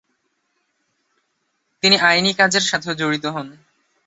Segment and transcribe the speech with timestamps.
[1.83, 3.47] তিনি আইনি কাজের সাথেও জড়িত হন।